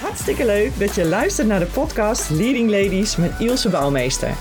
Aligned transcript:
Hartstikke 0.00 0.44
leuk 0.44 0.78
dat 0.78 0.94
je 0.94 1.04
luistert 1.04 1.48
naar 1.48 1.58
de 1.58 1.66
podcast 1.66 2.30
Leading 2.30 2.70
Ladies 2.70 3.16
met 3.16 3.32
Ilse 3.38 3.68
Bouwmeester. 3.68 4.34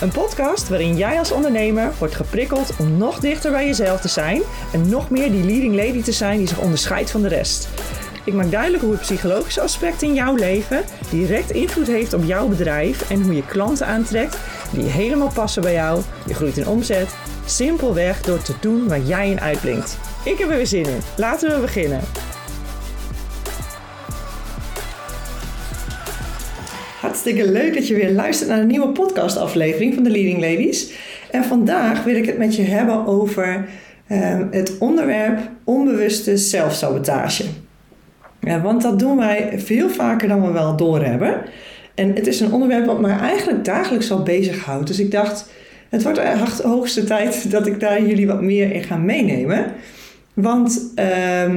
Een 0.00 0.10
podcast 0.10 0.68
waarin 0.68 0.96
jij 0.96 1.18
als 1.18 1.32
ondernemer 1.32 1.92
wordt 1.98 2.14
geprikkeld 2.14 2.76
om 2.78 2.96
nog 2.96 3.18
dichter 3.18 3.50
bij 3.50 3.66
jezelf 3.66 4.00
te 4.00 4.08
zijn 4.08 4.42
en 4.72 4.88
nog 4.88 5.10
meer 5.10 5.30
die 5.30 5.44
leading 5.44 5.74
lady 5.74 6.02
te 6.02 6.12
zijn 6.12 6.38
die 6.38 6.48
zich 6.48 6.58
onderscheidt 6.58 7.10
van 7.10 7.22
de 7.22 7.28
rest. 7.28 7.68
Ik 8.24 8.32
maak 8.32 8.50
duidelijk 8.50 8.82
hoe 8.82 8.92
het 8.92 9.00
psychologische 9.00 9.60
aspect 9.60 10.02
in 10.02 10.14
jouw 10.14 10.34
leven 10.34 10.84
direct 11.10 11.50
invloed 11.50 11.86
heeft 11.86 12.12
op 12.12 12.24
jouw 12.24 12.48
bedrijf 12.48 13.10
en 13.10 13.22
hoe 13.22 13.34
je 13.34 13.46
klanten 13.46 13.86
aantrekt 13.86 14.38
die 14.72 14.84
helemaal 14.84 15.32
passen 15.34 15.62
bij 15.62 15.72
jou. 15.72 16.02
Je 16.26 16.34
groeit 16.34 16.56
in 16.56 16.68
omzet, 16.68 17.14
simpelweg 17.44 18.20
door 18.20 18.42
te 18.42 18.54
doen 18.60 18.88
waar 18.88 19.00
jij 19.00 19.30
in 19.30 19.40
uitblinkt. 19.40 19.98
Ik 20.24 20.38
heb 20.38 20.50
er 20.50 20.56
weer 20.56 20.66
zin 20.66 20.86
in. 20.86 21.00
Laten 21.16 21.50
we 21.50 21.60
beginnen. 21.60 22.00
Hartstikke 27.04 27.50
leuk 27.50 27.74
dat 27.74 27.88
je 27.88 27.94
weer 27.94 28.12
luistert 28.12 28.48
naar 28.50 28.58
een 28.58 28.66
nieuwe 28.66 28.88
podcastaflevering 28.88 29.94
van 29.94 30.02
de 30.02 30.10
Leading 30.10 30.40
Ladies. 30.40 30.92
En 31.30 31.44
vandaag 31.44 32.04
wil 32.04 32.16
ik 32.16 32.26
het 32.26 32.38
met 32.38 32.56
je 32.56 32.62
hebben 32.62 33.06
over 33.06 33.68
uh, 34.08 34.40
het 34.50 34.78
onderwerp 34.78 35.38
onbewuste 35.64 36.36
zelfsabotage. 36.36 37.44
Ja, 38.40 38.60
want 38.60 38.82
dat 38.82 38.98
doen 38.98 39.16
wij 39.16 39.52
veel 39.56 39.90
vaker 39.90 40.28
dan 40.28 40.46
we 40.46 40.52
wel 40.52 40.76
doorhebben. 40.76 41.40
En 41.94 42.14
het 42.14 42.26
is 42.26 42.40
een 42.40 42.52
onderwerp 42.52 42.86
wat 42.86 43.00
mij 43.00 43.18
eigenlijk 43.18 43.64
dagelijks 43.64 44.10
al 44.10 44.22
bezighoudt. 44.22 44.86
Dus 44.86 45.00
ik 45.00 45.10
dacht, 45.10 45.48
het 45.88 46.02
wordt 46.02 46.18
de 46.18 46.68
hoogste 46.68 47.04
tijd 47.04 47.50
dat 47.50 47.66
ik 47.66 47.80
daar 47.80 48.06
jullie 48.06 48.26
wat 48.26 48.42
meer 48.42 48.72
in 48.72 48.82
ga 48.82 48.96
meenemen. 48.96 49.72
Want 50.34 50.92
uh, 50.96 51.56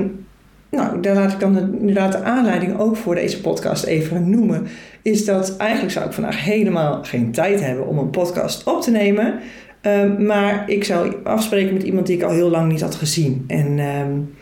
nou, 0.70 1.02
daar 1.02 1.16
laat 1.16 1.32
ik 1.32 1.40
dan 1.40 1.80
inderdaad 1.80 2.12
de 2.12 2.24
aanleiding 2.24 2.80
ook 2.80 2.96
voor 2.96 3.16
deze 3.16 3.42
podcast 3.42 3.84
even 3.84 4.30
noemen. 4.30 4.68
Is 5.02 5.26
dat 5.26 5.58
eigenlijk 5.58 5.92
zou 5.92 6.06
ik 6.06 6.14
vandaag 6.14 6.44
helemaal 6.44 7.04
geen 7.04 7.32
tijd 7.32 7.62
hebben 7.62 7.88
om 7.88 7.98
een 7.98 8.10
podcast 8.10 8.64
op 8.64 8.82
te 8.82 8.92
nemen. 8.92 9.40
Um, 9.82 10.26
maar 10.26 10.70
ik 10.70 10.84
zou 10.84 11.16
afspreken 11.24 11.74
met 11.74 11.84
iemand 11.84 12.08
die 12.08 12.16
ik 12.16 12.24
al 12.24 12.32
heel 12.32 12.50
lang 12.50 12.72
niet 12.72 12.82
had 12.82 12.96
gezien. 12.96 13.44
En 13.48 13.80
um, 13.80 14.34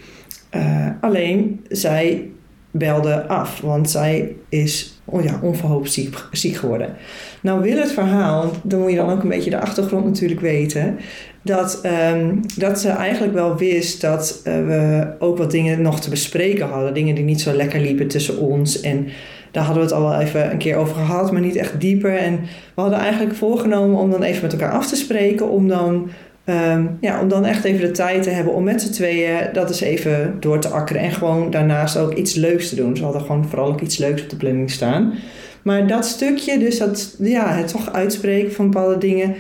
uh, 0.56 0.88
alleen 1.02 1.66
zij 1.70 2.30
belde 2.72 3.28
af, 3.28 3.62
want 3.62 3.90
zij 3.90 4.36
is 4.50 5.00
oh 5.06 5.24
ja, 5.24 5.40
onverhoopt 5.42 5.92
ziek, 5.92 6.18
ziek 6.32 6.56
geworden. 6.56 6.96
Nou 7.42 7.62
wil 7.62 7.78
het 7.78 7.92
verhaal, 7.92 8.52
dan 8.64 8.80
moet 8.80 8.92
je 8.92 8.96
dan 8.96 9.10
ook 9.10 9.24
een 9.24 9.30
beetje 9.30 9.50
de 9.50 9.60
achtergrond 9.60 10.06
natuurlijk 10.06 10.42
weten, 10.42 10.98
dat, 11.46 11.82
um, 12.14 12.40
dat 12.58 12.80
ze 12.80 12.90
eigenlijk 12.90 13.34
wel 13.34 13.56
wist 13.56 14.02
dat 14.02 14.42
uh, 14.48 14.54
we 14.54 15.08
ook 15.20 15.38
wat 15.38 15.52
dingen 15.52 15.82
nog 15.82 16.00
te 16.00 16.10
bespreken 16.10 16.68
hadden. 16.68 16.94
Dingen 16.94 17.16
die 17.16 17.24
niet 17.24 17.42
zo 17.42 17.54
lekker 17.54 17.80
liepen 17.80 18.08
tussen 18.08 18.38
ons. 18.38 18.82
En 18.82 19.08
daar 19.52 19.64
hadden 19.64 19.84
we 19.84 19.90
het 19.90 20.00
al 20.00 20.10
wel 20.10 20.20
even 20.20 20.52
een 20.52 20.58
keer 20.58 20.76
over 20.76 20.96
gehad, 20.96 21.32
maar 21.32 21.42
niet 21.42 21.56
echt 21.56 21.80
dieper. 21.80 22.18
En 22.18 22.40
we 22.76 22.82
hadden 22.82 23.00
eigenlijk 23.00 23.36
voorgenomen 23.36 24.00
om 24.00 24.12
dan 24.12 24.24
even 24.24 24.42
met 24.42 24.54
elkaar 24.54 24.72
af 24.72 24.88
te 24.88 24.96
spreken, 24.96 25.50
om 25.50 25.68
dan 25.68 26.10
Um, 26.50 26.98
ja, 27.02 27.22
om 27.22 27.28
dan 27.28 27.46
echt 27.46 27.64
even 27.64 27.88
de 27.88 27.92
tijd 27.92 28.24
te 28.24 28.30
hebben 28.30 28.54
om 28.54 28.64
met 28.64 28.82
z'n 28.82 28.92
tweeën 28.92 29.50
dat 29.54 29.70
eens 29.70 29.82
even 29.82 30.38
door 30.40 30.60
te 30.60 30.68
akkeren. 30.68 31.02
En 31.02 31.12
gewoon 31.12 31.52
daarnaast 31.52 31.98
ook 31.98 32.14
iets 32.14 32.36
leuks 32.36 32.70
te 32.70 32.76
doen. 32.76 32.98
Ze 32.98 33.04
hadden 33.04 33.22
gewoon 33.22 33.46
vooral 33.46 33.68
ook 33.68 33.82
iets 33.82 33.98
leuks 33.98 34.22
op 34.22 34.30
de 34.30 34.36
planning 34.36 34.72
staan. 34.72 35.14
Maar 35.62 35.88
dat 35.88 36.06
stukje, 36.06 36.60
dus 36.60 36.78
dat, 36.78 37.16
ja, 37.20 37.54
het 37.54 37.68
toch 37.68 37.94
uitspreken 37.94 38.54
van 38.54 38.72
bepaalde 38.72 38.98
dingen, 38.98 39.36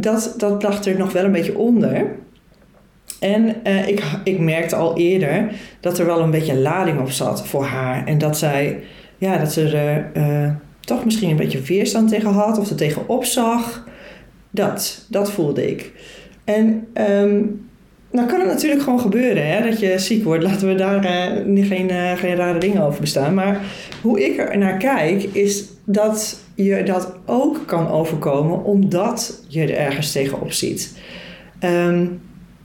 dat, 0.00 0.34
dat 0.36 0.62
lag 0.62 0.84
er 0.84 0.98
nog 0.98 1.12
wel 1.12 1.24
een 1.24 1.32
beetje 1.32 1.58
onder. 1.58 2.06
En 3.20 3.54
uh, 3.64 3.88
ik, 3.88 4.02
ik 4.24 4.38
merkte 4.38 4.76
al 4.76 4.96
eerder 4.96 5.50
dat 5.80 5.98
er 5.98 6.06
wel 6.06 6.20
een 6.20 6.30
beetje 6.30 6.56
lading 6.56 7.00
op 7.00 7.10
zat 7.10 7.46
voor 7.46 7.64
haar. 7.64 8.06
En 8.06 8.18
dat 8.18 8.38
zij, 8.38 8.80
ja, 9.18 9.38
dat 9.38 9.52
ze 9.52 9.68
er 9.68 10.10
uh, 10.16 10.50
toch 10.80 11.04
misschien 11.04 11.30
een 11.30 11.36
beetje 11.36 11.60
weerstand 11.60 12.08
tegen 12.08 12.32
had 12.32 12.58
of 12.58 12.70
er 12.70 12.76
tegen 12.76 13.08
opzag. 13.08 13.84
Dat, 14.50 15.06
dat 15.08 15.30
voelde 15.30 15.70
ik. 15.70 15.92
En 16.44 16.86
um, 16.94 17.65
nou 18.16 18.28
kan 18.28 18.40
het 18.40 18.48
natuurlijk 18.48 18.82
gewoon 18.82 19.00
gebeuren 19.00 19.48
hè, 19.48 19.70
dat 19.70 19.80
je 19.80 19.98
ziek 19.98 20.24
wordt. 20.24 20.44
Laten 20.44 20.68
we 20.68 20.74
daar 20.74 21.04
uh, 21.04 21.66
geen, 21.68 21.90
uh, 21.90 22.12
geen 22.12 22.34
rare 22.34 22.58
dingen 22.58 22.82
over 22.82 23.00
bestaan. 23.00 23.34
Maar 23.34 23.60
hoe 24.02 24.24
ik 24.24 24.38
er 24.38 24.58
naar 24.58 24.76
kijk 24.76 25.22
is 25.22 25.64
dat 25.84 26.40
je 26.54 26.82
dat 26.82 27.14
ook 27.26 27.62
kan 27.66 27.88
overkomen 27.90 28.64
omdat 28.64 29.42
je 29.48 29.62
er 29.62 29.76
ergens 29.76 30.12
tegenop 30.12 30.52
ziet. 30.52 30.98
Um, 31.64 32.20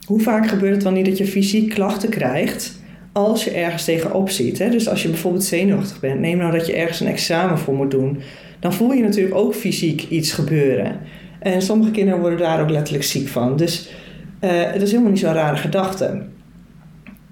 hoe 0.05 0.19
vaak 0.19 0.47
gebeurt 0.47 0.73
het 0.73 0.83
dan 0.83 0.93
niet 0.93 1.05
dat 1.05 1.17
je 1.17 1.25
fysiek 1.25 1.69
klachten 1.69 2.09
krijgt 2.09 2.79
als 3.11 3.43
je 3.43 3.51
ergens 3.51 3.85
tegenop 3.85 4.29
ziet? 4.29 4.59
Hè? 4.59 4.69
Dus 4.69 4.89
als 4.89 5.01
je 5.01 5.09
bijvoorbeeld 5.09 5.43
zenuwachtig 5.43 5.99
bent, 5.99 6.19
neem 6.19 6.37
nou 6.37 6.51
dat 6.51 6.67
je 6.67 6.75
ergens 6.75 6.99
een 6.99 7.07
examen 7.07 7.57
voor 7.57 7.73
moet 7.73 7.91
doen. 7.91 8.19
Dan 8.59 8.73
voel 8.73 8.91
je 8.91 9.03
natuurlijk 9.03 9.35
ook 9.35 9.55
fysiek 9.55 10.05
iets 10.09 10.31
gebeuren. 10.31 10.99
En 11.39 11.61
sommige 11.61 11.91
kinderen 11.91 12.19
worden 12.19 12.39
daar 12.39 12.61
ook 12.61 12.69
letterlijk 12.69 13.03
ziek 13.03 13.27
van. 13.27 13.57
Dus 13.57 13.89
het 14.47 14.81
is 14.81 14.91
helemaal 14.91 15.11
niet 15.11 15.19
zo'n 15.19 15.33
rare 15.33 15.57
gedachte. 15.57 16.21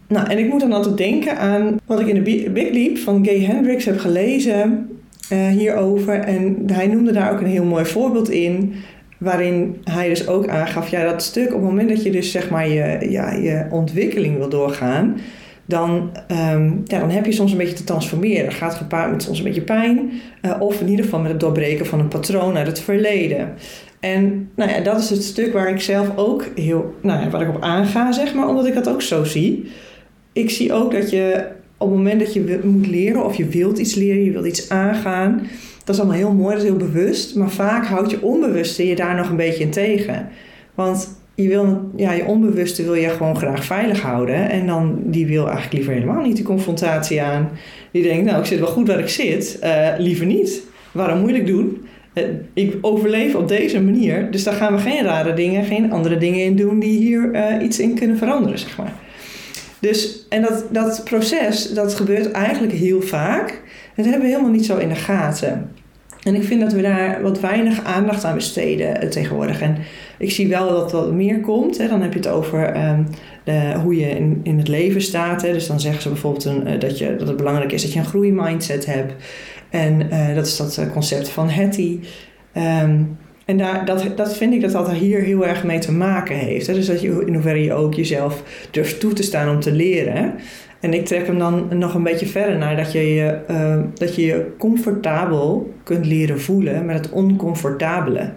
Nou, 0.07 0.29
en 0.29 0.37
ik 0.37 0.49
moet 0.49 0.59
dan 0.59 0.73
altijd 0.73 0.97
denken 0.97 1.37
aan 1.37 1.79
wat 1.85 1.99
ik 1.99 2.07
in 2.07 2.23
de 2.23 2.49
Big 2.51 2.71
Leap 2.71 2.97
van 2.97 3.25
Gay 3.25 3.39
Hendricks 3.41 3.85
heb 3.85 3.99
gelezen 3.99 4.89
uh, 5.33 5.47
hierover. 5.47 6.19
En 6.19 6.63
hij 6.71 6.87
noemde 6.87 7.11
daar 7.11 7.31
ook 7.31 7.39
een 7.39 7.47
heel 7.47 7.63
mooi 7.65 7.85
voorbeeld 7.85 8.29
in. 8.29 8.73
Waarin 9.17 9.77
hij 9.83 10.09
dus 10.09 10.27
ook 10.27 10.47
aangaf, 10.47 10.89
ja, 10.89 11.03
dat 11.03 11.23
stuk 11.23 11.47
op 11.47 11.61
het 11.61 11.69
moment 11.69 11.89
dat 11.89 12.03
je 12.03 12.11
dus 12.11 12.31
zeg 12.31 12.49
maar 12.49 12.67
je, 12.67 13.09
ja, 13.09 13.33
je 13.33 13.65
ontwikkeling 13.69 14.37
wil 14.37 14.49
doorgaan, 14.49 15.17
dan, 15.65 16.09
um, 16.53 16.81
ja, 16.85 16.99
dan 16.99 17.09
heb 17.09 17.25
je 17.25 17.31
soms 17.31 17.51
een 17.51 17.57
beetje 17.57 17.75
te 17.75 17.83
transformeren. 17.83 18.45
Dat 18.45 18.53
gaat 18.53 18.75
gepaard 18.75 19.11
met 19.11 19.23
soms 19.23 19.37
een 19.37 19.43
beetje 19.43 19.61
pijn, 19.61 20.11
uh, 20.41 20.55
of 20.59 20.81
in 20.81 20.87
ieder 20.87 21.05
geval 21.05 21.19
met 21.19 21.31
het 21.31 21.39
doorbreken 21.39 21.85
van 21.85 21.99
een 21.99 22.07
patroon 22.07 22.57
uit 22.57 22.67
het 22.67 22.79
verleden. 22.79 23.53
En 23.99 24.49
nou 24.55 24.71
ja, 24.71 24.79
dat 24.79 24.99
is 24.99 25.09
het 25.09 25.23
stuk 25.23 25.53
waar 25.53 25.69
ik 25.69 25.81
zelf 25.81 26.17
ook 26.17 26.45
heel, 26.55 26.95
nou 27.01 27.21
ja, 27.21 27.29
waar 27.29 27.41
ik 27.41 27.55
op 27.55 27.61
aanga, 27.61 28.11
zeg 28.11 28.33
maar, 28.33 28.47
omdat 28.47 28.65
ik 28.65 28.73
dat 28.73 28.89
ook 28.89 29.01
zo 29.01 29.23
zie. 29.23 29.71
Ik 30.33 30.49
zie 30.49 30.73
ook 30.73 30.91
dat 30.91 31.09
je 31.09 31.47
op 31.77 31.87
het 31.87 31.97
moment 31.97 32.19
dat 32.19 32.33
je 32.33 32.59
moet 32.63 32.87
leren 32.87 33.25
of 33.25 33.35
je 33.35 33.45
wilt 33.45 33.77
iets 33.77 33.95
leren, 33.95 34.23
je 34.23 34.31
wilt 34.31 34.45
iets 34.45 34.69
aangaan, 34.69 35.47
dat 35.83 35.95
is 35.95 36.01
allemaal 36.01 36.19
heel 36.19 36.33
mooi, 36.33 36.53
dat 36.55 36.63
is 36.63 36.69
heel 36.69 36.77
bewust, 36.77 37.35
maar 37.35 37.49
vaak 37.49 37.85
houdt 37.85 38.11
je 38.11 38.21
onbewuste 38.21 38.87
je 38.87 38.95
daar 38.95 39.15
nog 39.15 39.29
een 39.29 39.35
beetje 39.35 39.63
in 39.63 39.71
tegen. 39.71 40.29
Want 40.75 41.17
je, 41.35 41.47
wil, 41.47 41.91
ja, 41.95 42.11
je 42.11 42.25
onbewuste 42.25 42.83
wil 42.83 42.93
je 42.93 43.09
gewoon 43.09 43.37
graag 43.37 43.63
veilig 43.63 44.01
houden 44.01 44.49
en 44.49 44.67
dan 44.67 44.99
die 45.03 45.25
wil 45.25 45.43
eigenlijk 45.43 45.73
liever 45.73 45.93
helemaal 45.93 46.21
niet 46.21 46.35
die 46.35 46.45
confrontatie 46.45 47.21
aan. 47.21 47.49
Die 47.91 48.03
denkt, 48.03 48.25
nou, 48.25 48.39
ik 48.39 48.45
zit 48.45 48.59
wel 48.59 48.67
goed 48.67 48.87
waar 48.87 48.99
ik 48.99 49.09
zit, 49.09 49.59
uh, 49.63 49.87
liever 49.97 50.25
niet. 50.25 50.61
Waarom 50.91 51.19
moeilijk 51.19 51.47
doen? 51.47 51.87
Eh, 52.23 52.29
ik 52.53 52.77
overleef 52.81 53.35
op 53.35 53.47
deze 53.47 53.81
manier. 53.81 54.31
Dus 54.31 54.43
daar 54.43 54.53
gaan 54.53 54.75
we 54.75 54.79
geen 54.79 55.03
rare 55.03 55.33
dingen, 55.33 55.63
geen 55.63 55.91
andere 55.91 56.17
dingen 56.17 56.45
in 56.45 56.55
doen 56.55 56.79
die 56.79 56.97
hier 56.97 57.31
uh, 57.33 57.63
iets 57.63 57.79
in 57.79 57.95
kunnen 57.95 58.17
veranderen, 58.17 58.59
zeg 58.59 58.77
maar. 58.77 58.93
Dus, 59.79 60.25
en 60.29 60.41
dat, 60.41 60.65
dat 60.71 61.01
proces, 61.03 61.73
dat 61.73 61.95
gebeurt 61.95 62.31
eigenlijk 62.31 62.73
heel 62.73 63.01
vaak. 63.01 63.61
Dat 63.95 64.05
hebben 64.05 64.23
we 64.23 64.31
helemaal 64.31 64.51
niet 64.51 64.65
zo 64.65 64.77
in 64.77 64.89
de 64.89 64.95
gaten. 64.95 65.71
En 66.23 66.35
ik 66.35 66.43
vind 66.43 66.61
dat 66.61 66.73
we 66.73 66.81
daar 66.81 67.21
wat 67.21 67.39
weinig 67.39 67.83
aandacht 67.83 68.23
aan 68.23 68.35
besteden 68.35 69.03
uh, 69.03 69.09
tegenwoordig. 69.09 69.61
En 69.61 69.77
ik 70.17 70.31
zie 70.31 70.47
wel 70.47 70.69
dat 70.69 70.91
wat 70.91 71.11
meer 71.11 71.39
komt. 71.39 71.77
Hè. 71.77 71.87
Dan 71.87 72.01
heb 72.01 72.13
je 72.13 72.19
het 72.19 72.27
over 72.27 72.87
um, 72.89 73.07
de, 73.43 73.73
hoe 73.83 73.95
je 73.95 74.09
in, 74.09 74.39
in 74.43 74.57
het 74.57 74.67
leven 74.67 75.01
staat. 75.01 75.41
Hè. 75.41 75.53
Dus 75.53 75.67
dan 75.67 75.79
zeggen 75.79 76.01
ze 76.01 76.09
bijvoorbeeld 76.09 76.45
een, 76.45 76.79
dat, 76.79 76.97
je, 76.97 77.15
dat 77.15 77.27
het 77.27 77.37
belangrijk 77.37 77.71
is 77.71 77.81
dat 77.81 77.93
je 77.93 77.99
een 77.99 78.05
groeimindset 78.05 78.85
hebt. 78.85 79.13
En 79.69 80.01
uh, 80.11 80.35
dat 80.35 80.45
is 80.45 80.57
dat 80.57 80.87
concept 80.91 81.29
van 81.29 81.49
Hattie. 81.49 81.99
Um, 82.53 83.17
en 83.45 83.57
daar, 83.57 83.85
dat, 83.85 84.05
dat 84.15 84.37
vind 84.37 84.53
ik 84.53 84.61
dat 84.61 84.71
dat 84.71 84.91
hier 84.91 85.21
heel 85.21 85.47
erg 85.47 85.63
mee 85.63 85.79
te 85.79 85.91
maken 85.91 86.35
heeft. 86.35 86.67
Hè? 86.67 86.73
Dus 86.73 86.85
dat 86.85 87.01
je 87.01 87.23
in 87.25 87.33
hoeverre 87.33 87.63
je 87.63 87.73
ook 87.73 87.93
jezelf 87.93 88.43
durft 88.71 88.99
toe 88.99 89.13
te 89.13 89.23
staan 89.23 89.49
om 89.49 89.59
te 89.59 89.71
leren. 89.71 90.33
En 90.79 90.93
ik 90.93 91.05
trek 91.05 91.27
hem 91.27 91.39
dan 91.39 91.77
nog 91.77 91.93
een 91.93 92.03
beetje 92.03 92.25
verder 92.25 92.57
naar 92.57 92.75
dat 92.75 92.91
je 92.91 93.13
je, 93.13 93.39
uh, 93.51 93.79
dat 93.93 94.15
je, 94.15 94.25
je 94.25 94.45
comfortabel 94.57 95.73
kunt 95.83 96.05
leren 96.05 96.41
voelen 96.41 96.85
met 96.85 96.97
het 96.97 97.09
oncomfortabele. 97.09 98.33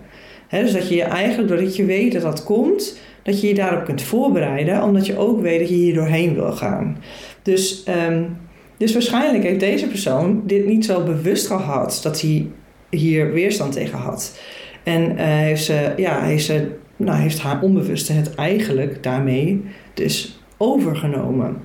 Dus 0.50 0.73
dat 0.73 0.88
je 0.88 0.94
je 0.94 1.02
eigenlijk, 1.02 1.49
doordat 1.49 1.76
je 1.76 1.84
weet 1.84 2.12
dat 2.12 2.23
dat 2.23 2.44
komt, 2.44 2.99
dat 3.23 3.40
je 3.40 3.49
je 3.49 3.55
daarop 3.55 3.84
kunt 3.84 4.02
voorbereiden, 4.02 4.82
omdat 4.82 5.06
je 5.06 5.19
ook 5.19 5.40
weet 5.40 5.58
dat 5.58 5.69
je 5.69 5.75
hier 5.75 5.94
doorheen 5.94 6.34
wil 6.34 6.52
gaan. 6.52 6.96
Dus 7.43 7.84
um, 8.08 8.37
dus 8.82 8.93
waarschijnlijk 8.93 9.44
heeft 9.44 9.61
deze 9.61 9.87
persoon 9.87 10.43
dit 10.46 10.67
niet 10.67 10.84
zo 10.84 11.02
bewust 11.02 11.46
gehad 11.46 12.00
dat 12.02 12.20
hij 12.20 12.46
hier 12.90 13.32
weerstand 13.32 13.73
tegen 13.73 13.99
had. 13.99 14.38
En 14.82 15.02
uh, 15.02 15.19
heeft, 15.19 15.64
ze, 15.64 15.93
ja, 15.96 16.23
heeft, 16.23 16.44
ze, 16.44 16.69
nou, 16.96 17.19
heeft 17.19 17.38
haar 17.38 17.62
onbewuste 17.62 18.12
het 18.12 18.34
eigenlijk 18.34 19.02
daarmee 19.02 19.64
dus 19.94 20.43
overgenomen. 20.56 21.56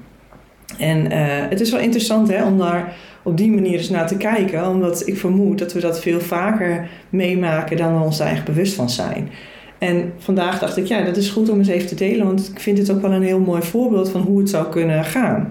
En 0.77 1.05
uh, 1.05 1.49
het 1.49 1.61
is 1.61 1.71
wel 1.71 1.79
interessant 1.79 2.27
hè, 2.27 2.45
om 2.45 2.57
daar 2.57 2.95
op 3.23 3.37
die 3.37 3.51
manier 3.51 3.77
eens 3.77 3.89
naar 3.89 4.07
te 4.07 4.17
kijken, 4.17 4.67
omdat 4.67 5.07
ik 5.07 5.17
vermoed 5.17 5.59
dat 5.59 5.73
we 5.73 5.79
dat 5.79 5.99
veel 5.99 6.19
vaker 6.19 6.89
meemaken 7.09 7.77
dan 7.77 7.97
we 7.97 8.03
ons 8.03 8.17
daar 8.17 8.41
bewust 8.45 8.73
van 8.73 8.89
zijn. 8.89 9.29
En 9.77 10.13
vandaag 10.17 10.59
dacht 10.59 10.77
ik, 10.77 10.85
ja, 10.85 11.01
dat 11.03 11.17
is 11.17 11.29
goed 11.29 11.49
om 11.49 11.57
eens 11.57 11.67
even 11.67 11.87
te 11.87 11.95
delen, 11.95 12.25
want 12.25 12.49
ik 12.53 12.59
vind 12.59 12.77
het 12.77 12.91
ook 12.91 13.01
wel 13.01 13.11
een 13.11 13.23
heel 13.23 13.39
mooi 13.39 13.61
voorbeeld 13.61 14.09
van 14.09 14.21
hoe 14.21 14.39
het 14.39 14.49
zou 14.49 14.69
kunnen 14.69 15.03
gaan. 15.03 15.49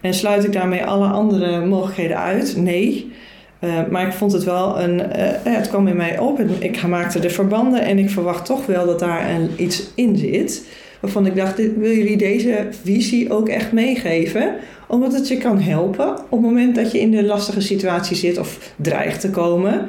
En 0.00 0.14
sluit 0.14 0.44
ik 0.44 0.52
daarmee 0.52 0.84
alle 0.84 1.06
andere 1.06 1.66
mogelijkheden 1.66 2.18
uit? 2.18 2.56
Nee. 2.56 3.12
Uh, 3.60 3.78
maar 3.90 4.06
ik 4.06 4.12
vond 4.12 4.32
het 4.32 4.44
wel 4.44 4.80
een. 4.80 4.98
Uh, 4.98 5.04
het 5.42 5.68
kwam 5.68 5.86
in 5.86 5.96
mij 5.96 6.18
op. 6.18 6.38
En 6.38 6.50
ik 6.58 6.86
maakte 6.86 7.18
de 7.18 7.30
verbanden 7.30 7.82
en 7.82 7.98
ik 7.98 8.10
verwacht 8.10 8.46
toch 8.46 8.66
wel 8.66 8.86
dat 8.86 8.98
daar 8.98 9.30
een, 9.30 9.50
iets 9.56 9.90
in 9.94 10.16
zit. 10.16 10.66
Waarvan 11.00 11.26
ik 11.26 11.36
dacht: 11.36 11.56
wil 11.56 11.92
jullie 11.92 12.16
deze 12.16 12.68
visie 12.82 13.32
ook 13.32 13.48
echt 13.48 13.72
meegeven? 13.72 14.54
Omdat 14.88 15.12
het 15.12 15.28
je 15.28 15.36
kan 15.36 15.60
helpen 15.60 16.10
op 16.10 16.30
het 16.30 16.40
moment 16.40 16.74
dat 16.74 16.92
je 16.92 17.00
in 17.00 17.10
de 17.10 17.24
lastige 17.24 17.60
situatie 17.60 18.16
zit 18.16 18.38
of 18.38 18.72
dreigt 18.76 19.20
te 19.20 19.30
komen. 19.30 19.88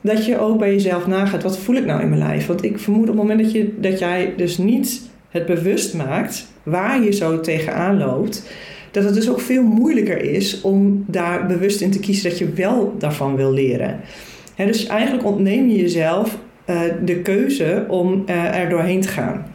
Dat 0.00 0.26
je 0.26 0.38
ook 0.38 0.58
bij 0.58 0.72
jezelf 0.72 1.06
nagaat: 1.06 1.42
wat 1.42 1.58
voel 1.58 1.76
ik 1.76 1.86
nou 1.86 2.02
in 2.02 2.08
mijn 2.08 2.20
lijf? 2.20 2.46
Want 2.46 2.64
ik 2.64 2.78
vermoed 2.78 3.08
op 3.08 3.08
het 3.08 3.16
moment 3.16 3.42
dat, 3.42 3.52
je, 3.52 3.74
dat 3.80 3.98
jij 3.98 4.34
dus 4.36 4.58
niet 4.58 5.00
het 5.28 5.46
bewust 5.46 5.94
maakt 5.94 6.46
waar 6.62 7.02
je 7.02 7.12
zo 7.12 7.40
tegenaan 7.40 7.98
loopt 7.98 8.42
dat 8.92 9.04
het 9.04 9.14
dus 9.14 9.30
ook 9.30 9.40
veel 9.40 9.62
moeilijker 9.62 10.22
is 10.22 10.60
om 10.60 11.04
daar 11.06 11.46
bewust 11.46 11.80
in 11.80 11.90
te 11.90 12.00
kiezen 12.00 12.30
dat 12.30 12.38
je 12.38 12.52
wel 12.52 12.94
daarvan 12.98 13.36
wil 13.36 13.52
leren. 13.52 14.00
dus 14.56 14.86
eigenlijk 14.86 15.26
ontneem 15.26 15.68
je 15.68 15.76
jezelf 15.76 16.38
uh, 16.66 16.80
de 17.04 17.16
keuze 17.16 17.84
om 17.88 18.24
uh, 18.26 18.58
er 18.58 18.68
doorheen 18.68 19.00
te 19.00 19.08
gaan. 19.08 19.46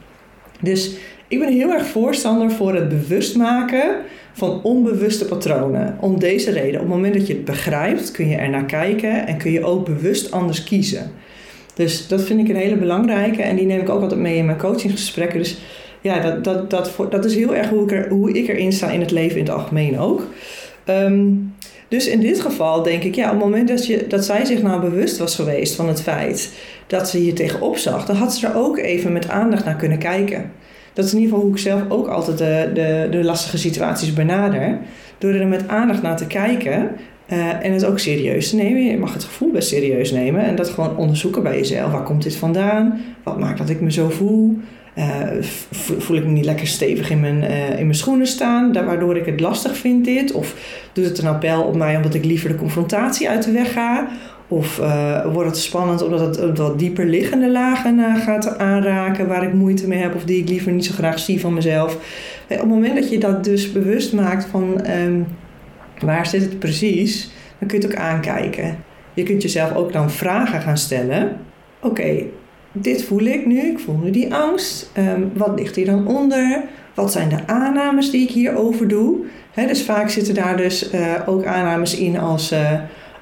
Dus 0.62 0.98
ik 1.28 1.40
ben 1.40 1.54
heel 1.54 1.72
erg 1.72 1.86
voorstander 1.86 2.52
voor 2.52 2.76
het 2.76 2.90
bewust 2.90 3.36
maken 3.36 3.96
van 4.34 4.64
onbewuste 4.64 5.26
patronen. 5.26 5.98
Om 6.00 6.20
deze 6.20 6.52
reden. 6.52 6.82
Op 6.82 6.86
het 6.88 6.96
moment 6.96 7.14
dat 7.14 7.28
je 7.28 7.34
het 7.34 7.46
begrijpt, 7.46 8.12
kun 8.12 8.30
je 8.30 8.36
er 8.36 8.50
naar 8.50 8.66
kijken 8.66 9.28
en 9.28 9.38
kun 9.38 9.52
je 9.52 9.64
ook 9.64 9.86
bewust 9.86 10.32
anders 10.32 10.64
kiezen. 10.64 11.12
Dus 11.74 12.08
dat 12.08 12.24
vind 12.24 12.40
ik 12.40 12.50
een 12.50 12.62
hele 12.62 12.78
belangrijke 12.78 13.42
en 13.42 13.56
die 13.56 13.66
neem 13.66 13.80
ik 13.80 13.90
ook 13.90 14.02
altijd 14.02 14.20
mee 14.20 14.38
in 14.38 14.46
mijn 14.46 14.58
coachingsgesprekken. 14.58 15.40
Dus 15.40 15.58
ja, 16.08 16.20
dat, 16.20 16.44
dat, 16.44 16.70
dat, 16.70 17.12
dat 17.12 17.26
is 17.26 17.36
heel 17.36 17.56
erg 17.56 17.70
hoe 17.70 17.84
ik, 17.84 17.92
er, 17.92 18.10
hoe 18.10 18.32
ik 18.32 18.48
erin 18.48 18.72
sta 18.72 18.90
in 18.90 19.00
het 19.00 19.12
leven 19.12 19.38
in 19.38 19.44
het 19.44 19.54
algemeen 19.54 20.00
ook. 20.00 20.28
Ehm, 20.86 21.26
dus 21.88 22.08
in 22.08 22.20
dit 22.20 22.42
geval 22.42 22.84
denk 22.84 23.04
ik, 23.04 23.16
ja, 23.16 23.26
op 23.26 23.32
het 23.32 23.44
moment 23.44 23.68
dat, 23.68 23.86
je, 23.86 24.08
dat 24.08 24.26
zij 24.26 24.46
zich 24.46 24.62
nou 24.62 24.82
bewust 24.82 25.18
was 25.18 25.36
geweest 25.36 25.76
van 25.76 25.88
het 25.88 26.02
feit 26.02 26.54
dat 26.88 27.10
ze 27.10 27.18
hier 27.18 27.34
tegenop 27.34 27.78
zag, 27.78 28.06
dan 28.06 28.16
had 28.16 28.36
ze 28.36 28.48
er 28.48 28.56
ook 28.56 28.78
even 28.78 29.14
met 29.14 29.30
aandacht 29.30 29.66
naar 29.66 29.76
kunnen 29.76 29.98
kijken. 29.98 30.52
Dat 30.94 31.06
is 31.06 31.14
in 31.14 31.18
ieder 31.18 31.34
geval 31.34 31.48
hoe 31.48 31.56
ik 31.56 31.62
zelf 31.62 31.82
ook 31.90 32.08
altijd 32.08 32.38
de, 32.38 32.70
de, 32.74 33.08
de 33.12 33.24
lastige 33.24 33.58
situaties 33.58 34.14
benader. 34.14 34.78
Door 35.18 35.34
er 35.34 35.48
met 35.48 35.68
aandacht 35.68 36.02
naar 36.02 36.18
te 36.18 36.28
kijken 36.28 36.90
uh, 37.34 37.66
en 37.66 37.74
het 37.74 37.86
ook 37.86 38.00
serieus 38.00 38.50
te 38.50 38.56
nemen. 38.56 38.84
Je 38.84 38.98
mag 38.98 39.14
het 39.14 39.24
gevoel 39.24 39.52
best 39.52 39.68
serieus 39.68 40.12
nemen 40.12 40.42
en 40.42 40.56
dat 40.56 40.70
gewoon 40.70 40.98
onderzoeken 40.98 41.44
bij 41.44 41.58
jezelf. 41.58 41.92
Waar 41.92 42.04
komt 42.04 42.24
dit 42.24 42.36
vandaan? 42.36 43.02
Wat 43.24 43.40
maakt 43.40 43.58
dat 43.58 43.70
ik 43.70 43.82
me 43.82 43.92
zo 43.92 44.10
voel? 44.10 44.58
Uh, 44.98 45.42
voel 45.98 46.18
ik 46.18 46.26
me 46.26 46.32
niet 46.32 46.46
lekker 46.46 46.68
stevig 46.68 47.10
in 47.10 47.20
mijn, 47.20 47.44
uh, 47.44 47.70
in 47.70 47.86
mijn 47.86 47.96
schoenen 47.96 48.28
staan, 48.28 48.74
waardoor 48.74 49.18
ik 49.18 49.26
het 49.26 49.40
lastig 49.40 49.78
vind 49.78 50.06
dit? 50.06 50.32
Of 50.32 50.56
doet 50.94 51.06
het 51.06 51.18
een 51.18 51.28
appel 51.28 51.64
op 51.64 51.76
mij 51.76 51.96
omdat 51.96 52.14
ik 52.14 52.26
liever 52.26 52.50
de 52.50 52.56
confrontatie 52.56 53.30
uit 53.30 53.44
de 53.44 53.52
weg 53.52 53.74
ga? 53.74 54.08
Of 54.48 54.80
uh, 54.80 55.34
wordt 55.34 55.50
het 55.50 55.60
spannend 55.60 56.04
omdat 56.04 56.38
het 56.38 56.58
wat 56.58 56.80
dieper 56.80 57.06
liggende 57.06 57.52
lagen 57.52 58.16
gaat 58.18 58.58
aanraken 58.58 59.28
waar 59.28 59.44
ik 59.44 59.54
moeite 59.54 59.88
mee 59.88 60.00
heb 60.00 60.16
of 60.16 60.24
die 60.24 60.42
ik 60.42 60.50
liever 60.50 60.72
niet 60.72 60.86
zo 60.86 60.94
graag 60.94 61.20
zie 61.20 61.40
van 61.40 61.54
mezelf? 61.54 61.96
Op 62.50 62.60
het 62.60 62.68
moment 62.68 62.96
dat 62.96 63.10
je 63.10 63.20
dat 63.20 63.44
dus 63.44 63.72
bewust 63.72 64.14
maakt 64.14 64.46
van 64.46 64.82
um, 65.06 65.28
waar 66.00 66.26
zit 66.26 66.42
het 66.42 66.60
precies, 66.60 67.30
dan 67.60 67.68
kun 67.68 67.80
je 67.80 67.86
het 67.86 67.96
ook 67.96 68.02
aankijken. 68.02 68.78
Je 69.14 69.24
kunt 69.24 69.42
jezelf 69.42 69.76
ook 69.76 69.94
dan 69.94 70.12
vragen 70.12 70.62
gaan 70.62 70.78
stellen. 70.78 71.38
Oké, 71.82 72.24
dit 72.82 73.04
voel 73.04 73.22
ik 73.22 73.46
nu, 73.46 73.60
ik 73.60 73.80
voel 73.80 73.98
nu 74.04 74.12
die 74.12 74.34
angst. 74.34 74.90
Ehm, 74.94 75.22
wat 75.34 75.60
ligt 75.60 75.76
hier 75.76 75.86
dan 75.86 76.08
onder? 76.08 76.64
Wat 76.94 77.12
zijn 77.12 77.30
de 77.30 77.48
aannames 77.48 78.12
die 78.12 78.24
ik 78.24 78.30
hierover 78.30 78.88
doe? 78.88 79.18
dus 79.66 79.84
vaak 79.84 80.10
zitten 80.10 80.34
daar 80.34 80.58
dus 80.58 80.94
uh, 80.94 81.14
ook 81.26 81.46
aannames 81.46 81.98
in 81.98 82.20
als... 82.20 82.52
Uh, 82.52 82.72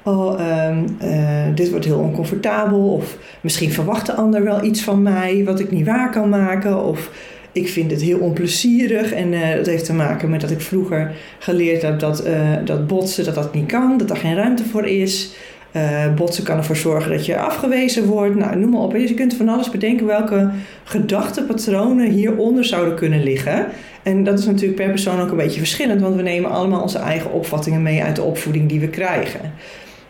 oh, 0.02 0.40
um, 0.68 0.96
uh, 1.02 1.54
dit 1.54 1.70
wordt 1.70 1.84
heel 1.84 1.98
oncomfortabel. 1.98 2.92
Of 2.92 3.18
misschien 3.40 3.72
verwacht 3.72 4.06
de 4.06 4.14
ander 4.14 4.44
wel 4.44 4.64
iets 4.64 4.82
van 4.82 5.02
mij 5.02 5.42
wat 5.44 5.60
ik 5.60 5.70
niet 5.70 5.86
waar 5.86 6.10
kan 6.10 6.28
maken. 6.28 6.84
Of 6.84 7.10
ik 7.52 7.68
vind 7.68 7.90
het 7.90 8.02
heel 8.02 8.18
onplezierig. 8.18 9.12
En 9.12 9.30
dat 9.56 9.66
heeft 9.66 9.84
te 9.84 9.92
maken 9.92 10.30
met 10.30 10.40
dat 10.40 10.50
ik 10.50 10.60
vroeger 10.60 11.14
geleerd 11.38 11.82
heb 11.82 11.98
dat, 11.98 12.24
dat 12.64 12.86
botsen 12.86 13.24
dat 13.24 13.34
dat 13.34 13.54
niet 13.54 13.66
kan. 13.66 13.98
Dat 13.98 14.10
er 14.10 14.16
geen 14.16 14.34
ruimte 14.34 14.64
voor 14.64 14.86
is. 14.86 15.34
Uh, 15.76 16.14
botsen 16.14 16.44
kan 16.44 16.56
ervoor 16.56 16.76
zorgen 16.76 17.10
dat 17.10 17.26
je 17.26 17.38
afgewezen 17.38 18.04
wordt. 18.04 18.34
Nou, 18.34 18.56
noem 18.56 18.70
maar 18.70 18.80
op. 18.80 18.92
Dus 18.92 19.08
je 19.08 19.14
kunt 19.14 19.34
van 19.34 19.48
alles 19.48 19.70
bedenken 19.70 20.06
welke 20.06 20.50
gedachtepatronen 20.84 22.10
hieronder 22.10 22.64
zouden 22.64 22.94
kunnen 22.94 23.22
liggen. 23.22 23.66
En 24.02 24.24
dat 24.24 24.38
is 24.38 24.44
natuurlijk 24.44 24.74
per 24.74 24.88
persoon 24.90 25.20
ook 25.20 25.30
een 25.30 25.36
beetje 25.36 25.58
verschillend, 25.58 26.00
want 26.00 26.16
we 26.16 26.22
nemen 26.22 26.50
allemaal 26.50 26.82
onze 26.82 26.98
eigen 26.98 27.32
opvattingen 27.32 27.82
mee 27.82 28.02
uit 28.02 28.16
de 28.16 28.22
opvoeding 28.22 28.68
die 28.68 28.80
we 28.80 28.88
krijgen. 28.88 29.40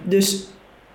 Dus 0.03 0.47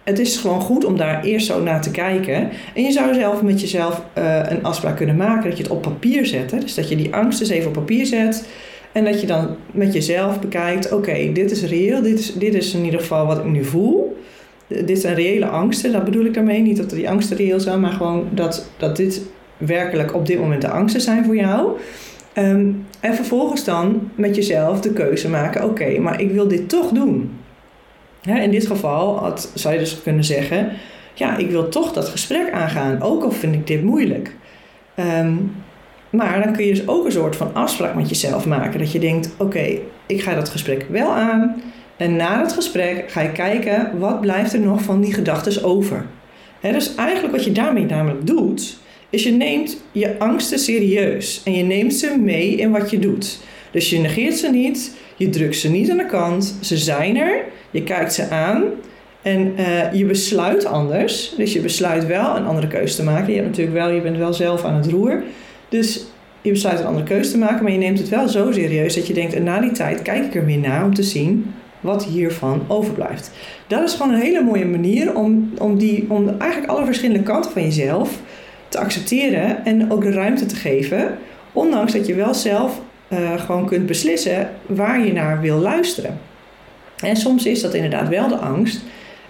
het 0.03 0.19
is 0.19 0.37
gewoon 0.37 0.61
goed 0.61 0.85
om 0.85 0.97
daar 0.97 1.23
eerst 1.23 1.45
zo 1.45 1.63
naar 1.63 1.81
te 1.81 1.91
kijken. 1.91 2.49
En 2.75 2.83
je 2.83 2.91
zou 2.91 3.13
zelf 3.13 3.41
met 3.41 3.61
jezelf 3.61 4.01
uh, 4.17 4.39
een 4.49 4.63
afspraak 4.63 4.97
kunnen 4.97 5.15
maken 5.15 5.49
dat 5.49 5.57
je 5.57 5.63
het 5.63 5.71
op 5.71 5.81
papier 5.81 6.25
zet. 6.25 6.51
Hè? 6.51 6.59
Dus 6.59 6.75
dat 6.75 6.89
je 6.89 6.95
die 6.95 7.15
angst 7.15 7.39
eens 7.39 7.49
even 7.49 7.67
op 7.67 7.73
papier 7.73 8.05
zet. 8.05 8.47
En 8.91 9.05
dat 9.05 9.21
je 9.21 9.27
dan 9.27 9.55
met 9.71 9.93
jezelf 9.93 10.39
bekijkt: 10.39 10.91
oké, 10.91 11.31
dit 11.33 11.51
is 11.51 11.63
reëel, 11.63 12.01
dit 12.01 12.19
is, 12.19 12.33
dit 12.33 12.53
is 12.53 12.73
in 12.73 12.83
ieder 12.83 12.99
geval 12.99 13.25
wat 13.25 13.37
ik 13.37 13.45
nu 13.45 13.63
voel 13.63 14.19
dit 14.85 15.01
zijn 15.01 15.15
reële 15.15 15.45
angsten. 15.45 15.91
Dat 15.91 16.05
bedoel 16.05 16.25
ik 16.25 16.33
daarmee. 16.33 16.61
Niet 16.61 16.77
dat 16.77 16.89
die 16.89 17.09
angsten 17.09 17.37
reëel 17.37 17.59
zijn, 17.59 17.79
maar 17.79 17.91
gewoon 17.91 18.27
dat, 18.31 18.69
dat 18.77 18.95
dit 18.95 19.21
werkelijk 19.57 20.15
op 20.15 20.25
dit 20.25 20.39
moment 20.39 20.61
de 20.61 20.69
angsten 20.69 21.01
zijn 21.01 21.25
voor 21.25 21.35
jou. 21.35 21.77
Ehm, 22.33 22.71
en 22.99 23.15
vervolgens 23.15 23.63
dan 23.63 24.11
met 24.15 24.35
jezelf 24.35 24.81
de 24.81 24.93
keuze 24.93 25.29
maken: 25.29 25.63
oké, 25.63 25.99
maar 25.99 26.21
ik 26.21 26.31
wil 26.31 26.47
dit 26.47 26.69
toch 26.69 26.91
doen. 26.91 27.31
in 28.21 28.51
dit 28.51 28.67
geval 28.67 29.17
had, 29.17 29.51
zou 29.53 29.73
je 29.73 29.79
dus 29.79 30.01
kunnen 30.01 30.23
zeggen: 30.23 30.71
ja, 31.13 31.37
ik 31.37 31.49
wil 31.49 31.69
toch 31.69 31.93
dat 31.93 32.09
gesprek 32.09 32.51
aangaan, 32.51 33.01
ook 33.01 33.23
al 33.23 33.31
vind 33.31 33.53
ik 33.53 33.67
dit 33.67 33.83
moeilijk. 33.83 34.35
Ehm, 34.95 35.33
maar 36.09 36.43
dan 36.43 36.53
kun 36.53 36.65
je 36.65 36.73
dus 36.73 36.87
ook 36.87 37.05
een 37.05 37.11
soort 37.11 37.35
van 37.35 37.53
afspraak 37.53 37.95
met 37.95 38.09
jezelf 38.09 38.45
maken. 38.45 38.79
Dat 38.79 38.91
je 38.91 38.99
denkt: 38.99 39.33
oké, 39.37 39.79
ik 40.05 40.21
ga 40.21 40.35
dat 40.35 40.49
gesprek 40.49 40.85
wel 40.89 41.11
aan. 41.13 41.61
En 42.01 42.15
na 42.15 42.41
het 42.41 42.53
gesprek 42.53 43.03
ga 43.07 43.21
je 43.21 43.31
kijken 43.31 43.99
wat 43.99 44.21
blijft 44.21 44.53
er 44.53 44.59
nog 44.59 44.81
van 44.81 45.01
die 45.01 45.13
gedachten 45.13 45.63
over. 45.63 46.05
He, 46.59 46.71
dus 46.71 46.95
eigenlijk 46.95 47.35
wat 47.35 47.43
je 47.43 47.51
daarmee 47.51 47.85
namelijk 47.85 48.27
doet, 48.27 48.77
is 49.09 49.23
je 49.23 49.31
neemt 49.31 49.77
je 49.91 50.19
angsten 50.19 50.59
serieus 50.59 51.41
en 51.45 51.53
je 51.53 51.63
neemt 51.63 51.93
ze 51.93 52.17
mee 52.19 52.55
in 52.55 52.71
wat 52.71 52.89
je 52.89 52.99
doet. 52.99 53.39
Dus 53.71 53.89
je 53.89 53.99
negeert 53.99 54.37
ze 54.37 54.49
niet, 54.49 54.95
je 55.15 55.29
drukt 55.29 55.55
ze 55.55 55.69
niet 55.69 55.91
aan 55.91 55.97
de 55.97 56.05
kant, 56.05 56.57
ze 56.61 56.77
zijn 56.77 57.17
er, 57.17 57.43
je 57.71 57.83
kijkt 57.83 58.13
ze 58.13 58.29
aan 58.29 58.63
en 59.21 59.53
uh, 59.59 59.93
je 59.93 60.05
besluit 60.05 60.65
anders. 60.65 61.33
Dus 61.37 61.53
je 61.53 61.59
besluit 61.59 62.05
wel 62.05 62.35
een 62.35 62.45
andere 62.45 62.67
keuze 62.67 62.95
te 62.95 63.03
maken. 63.03 63.33
Je, 63.33 63.39
hebt 63.39 63.47
natuurlijk 63.47 63.77
wel, 63.77 63.89
je 63.89 64.01
bent 64.01 64.17
wel 64.17 64.33
zelf 64.33 64.63
aan 64.63 64.75
het 64.75 64.91
roer. 64.91 65.23
Dus 65.69 66.05
je 66.41 66.51
besluit 66.51 66.79
een 66.79 66.85
andere 66.85 67.05
keuze 67.05 67.31
te 67.31 67.37
maken, 67.37 67.63
maar 67.63 67.71
je 67.71 67.77
neemt 67.77 67.99
het 67.99 68.09
wel 68.09 68.27
zo 68.27 68.51
serieus 68.51 68.95
dat 68.95 69.07
je 69.07 69.13
denkt: 69.13 69.33
en 69.33 69.43
na 69.43 69.59
die 69.59 69.71
tijd 69.71 70.01
kijk 70.01 70.25
ik 70.25 70.35
er 70.35 70.45
weer 70.45 70.57
naar 70.57 70.85
om 70.85 70.93
te 70.93 71.03
zien 71.03 71.53
wat 71.81 72.05
hiervan 72.05 72.63
overblijft. 72.67 73.31
Dat 73.67 73.83
is 73.83 73.93
gewoon 73.93 74.13
een 74.13 74.21
hele 74.21 74.43
mooie 74.43 74.65
manier 74.65 75.15
om, 75.15 75.53
om, 75.57 75.77
die, 75.77 76.05
om 76.09 76.35
eigenlijk 76.37 76.71
alle 76.71 76.85
verschillende 76.85 77.23
kanten 77.23 77.51
van 77.51 77.61
jezelf 77.61 78.19
te 78.67 78.79
accepteren 78.79 79.65
en 79.65 79.91
ook 79.91 80.01
de 80.01 80.11
ruimte 80.11 80.45
te 80.45 80.55
geven. 80.55 81.17
Ondanks 81.53 81.93
dat 81.93 82.07
je 82.07 82.15
wel 82.15 82.33
zelf 82.33 82.81
uh, 83.09 83.39
gewoon 83.39 83.65
kunt 83.65 83.85
beslissen 83.85 84.49
waar 84.65 85.05
je 85.05 85.13
naar 85.13 85.41
wil 85.41 85.57
luisteren. 85.57 86.19
En 86.99 87.15
soms 87.15 87.45
is 87.45 87.61
dat 87.61 87.73
inderdaad 87.73 88.09
wel 88.09 88.27
de 88.27 88.37
angst. 88.37 88.81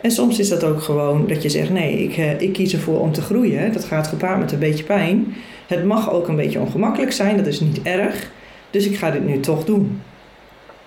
En 0.01 0.11
soms 0.11 0.39
is 0.39 0.49
dat 0.49 0.63
ook 0.63 0.81
gewoon 0.81 1.27
dat 1.27 1.41
je 1.41 1.49
zegt: 1.49 1.69
nee, 1.69 2.03
ik, 2.03 2.17
uh, 2.17 2.41
ik 2.41 2.53
kies 2.53 2.73
ervoor 2.73 2.99
om 2.99 3.11
te 3.11 3.21
groeien. 3.21 3.73
Dat 3.73 3.83
gaat 3.83 4.07
gepaard 4.07 4.39
met 4.39 4.51
een 4.51 4.59
beetje 4.59 4.83
pijn. 4.83 5.35
Het 5.67 5.85
mag 5.85 6.11
ook 6.11 6.27
een 6.27 6.35
beetje 6.35 6.59
ongemakkelijk 6.59 7.11
zijn, 7.11 7.37
dat 7.37 7.47
is 7.47 7.59
niet 7.59 7.81
erg. 7.81 8.31
Dus 8.69 8.85
ik 8.85 8.97
ga 8.97 9.11
dit 9.11 9.25
nu 9.25 9.39
toch 9.39 9.65
doen. 9.65 10.01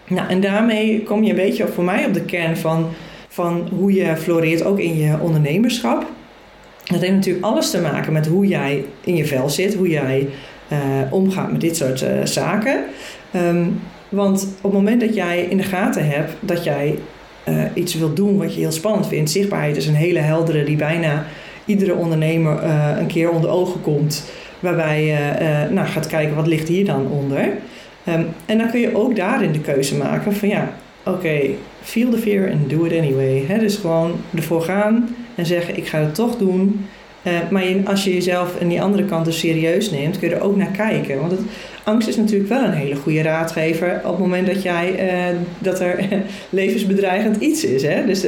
Nou, 0.08 0.28
en 0.28 0.40
daarmee 0.40 1.02
kom 1.02 1.22
je 1.22 1.30
een 1.30 1.36
beetje 1.36 1.66
voor 1.66 1.84
mij 1.84 2.06
op 2.06 2.14
de 2.14 2.24
kern 2.24 2.56
van, 2.56 2.88
van 3.28 3.68
hoe 3.78 3.92
je 3.92 4.16
floreert, 4.16 4.64
ook 4.64 4.78
in 4.78 4.98
je 4.98 5.20
ondernemerschap. 5.20 6.06
Dat 6.84 7.00
heeft 7.00 7.12
natuurlijk 7.12 7.44
alles 7.44 7.70
te 7.70 7.80
maken 7.80 8.12
met 8.12 8.26
hoe 8.26 8.46
jij 8.46 8.84
in 9.00 9.16
je 9.16 9.26
vel 9.26 9.48
zit, 9.50 9.74
hoe 9.74 9.88
jij 9.88 10.28
uh, 10.72 10.78
omgaat 11.10 11.52
met 11.52 11.60
dit 11.60 11.76
soort 11.76 12.02
uh, 12.02 12.08
zaken. 12.24 12.84
Um, 13.36 13.80
want 14.08 14.42
op 14.56 14.62
het 14.62 14.72
moment 14.72 15.00
dat 15.00 15.14
jij 15.14 15.42
in 15.42 15.56
de 15.56 15.62
gaten 15.62 16.08
hebt 16.08 16.32
dat 16.40 16.64
jij 16.64 16.98
uh, 17.48 17.62
iets 17.74 17.94
wilt 17.94 18.16
doen 18.16 18.38
wat 18.38 18.54
je 18.54 18.60
heel 18.60 18.72
spannend 18.72 19.06
vindt, 19.06 19.30
zichtbaarheid 19.30 19.76
is 19.76 19.86
een 19.86 19.94
hele 19.94 20.18
heldere 20.18 20.64
die 20.64 20.76
bijna 20.76 21.26
iedere 21.64 21.94
ondernemer 21.94 22.62
een 22.98 23.06
keer 23.06 23.30
onder 23.30 23.50
ogen 23.50 23.80
komt, 23.80 24.24
waarbij 24.60 25.04
je 25.04 25.16
nou, 25.70 25.86
gaat 25.86 26.06
kijken 26.06 26.34
wat 26.34 26.46
ligt 26.46 26.68
hier 26.68 26.84
dan 26.84 27.06
onder. 27.10 27.48
Um, 28.08 28.26
en 28.46 28.58
dan 28.58 28.70
kun 28.70 28.80
je 28.80 28.96
ook 28.96 29.16
daarin 29.16 29.52
de 29.52 29.60
keuze 29.60 29.96
maken 29.96 30.36
van 30.36 30.48
ja, 30.48 30.72
oké, 31.04 31.40
feel 31.82 32.10
the 32.10 32.18
fear 32.18 32.50
and 32.50 32.70
do 32.70 32.84
it 32.84 32.98
anyway. 32.98 33.44
He, 33.48 33.58
dus 33.58 33.76
gewoon 33.76 34.12
ervoor 34.34 34.62
gaan 34.62 35.16
en 35.34 35.46
zeggen 35.46 35.76
ik 35.76 35.86
ga 35.86 35.98
het 35.98 36.14
toch 36.14 36.36
doen. 36.36 36.86
Uh, 37.26 37.32
maar 37.50 37.64
als 37.84 38.04
je 38.04 38.14
jezelf 38.14 38.60
aan 38.60 38.68
die 38.68 38.82
andere 38.82 39.04
kant 39.04 39.24
dus 39.24 39.38
serieus 39.38 39.90
neemt, 39.90 40.18
kun 40.18 40.28
je 40.28 40.34
er 40.34 40.42
ook 40.42 40.56
naar 40.56 40.70
kijken. 40.70 41.20
Want 41.20 41.40
angst 41.82 42.08
is 42.08 42.16
natuurlijk 42.16 42.48
wel 42.48 42.64
een 42.64 42.72
hele 42.72 42.96
goede 42.96 43.22
raadgever 43.22 44.00
op 44.04 44.10
het 44.10 44.18
moment 44.18 44.46
dat, 44.46 44.62
jij, 44.62 45.14
uh, 45.32 45.36
dat 45.58 45.80
er 45.80 46.08
levensbedreigend 46.50 47.36
iets 47.36 47.64
is. 47.64 47.82
Hè? 47.82 48.06
Dus 48.06 48.26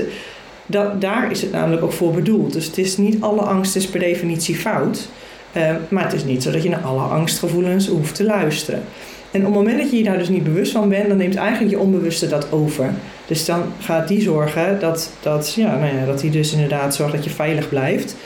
daar 0.98 1.30
is 1.30 1.42
het 1.42 1.52
namelijk 1.52 1.82
ook 1.82 1.92
voor 1.92 2.12
bedoeld. 2.12 2.52
Dus 2.52 2.66
het 2.66 2.78
is 2.78 2.96
niet 2.96 3.20
alle 3.20 3.40
angst 3.40 3.76
is 3.76 3.86
per 3.86 4.00
definitie 4.00 4.54
fout. 4.54 5.08
Uh, 5.52 5.70
maar 5.88 6.04
het 6.04 6.12
is 6.12 6.24
niet 6.24 6.42
zo 6.42 6.50
dat 6.50 6.62
je 6.62 6.68
naar 6.68 6.80
alle 6.80 7.00
angstgevoelens 7.00 7.88
hoeft 7.88 8.14
te 8.14 8.24
luisteren. 8.24 8.82
En 9.30 9.46
op 9.46 9.46
het 9.46 9.54
moment 9.54 9.78
dat 9.78 9.90
je 9.90 9.96
je 9.96 10.04
daar 10.04 10.18
dus 10.18 10.28
niet 10.28 10.44
bewust 10.44 10.72
van 10.72 10.88
bent, 10.88 11.08
dan 11.08 11.16
neemt 11.16 11.34
eigenlijk 11.34 11.70
je 11.70 11.78
onbewuste 11.78 12.28
dat 12.28 12.52
over. 12.52 12.90
Dus 13.26 13.44
dan 13.44 13.62
gaat 13.80 14.08
die 14.08 14.20
zorgen 14.20 14.80
dat, 14.80 15.10
dat, 15.20 15.54
ja, 15.54 15.76
nou 15.76 15.96
ja, 15.96 16.04
dat 16.04 16.20
hij 16.22 16.30
dus 16.30 16.52
inderdaad 16.52 16.94
zorgt 16.94 17.14
dat 17.14 17.24
je 17.24 17.30
veilig 17.30 17.68
blijft. 17.68 18.16